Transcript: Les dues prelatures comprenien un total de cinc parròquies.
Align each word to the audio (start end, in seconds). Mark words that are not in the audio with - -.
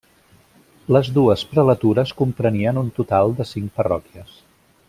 Les 0.95 1.11
dues 1.17 1.43
prelatures 1.51 2.15
comprenien 2.23 2.83
un 2.85 2.91
total 2.99 3.39
de 3.41 3.51
cinc 3.55 3.79
parròquies. 3.81 4.39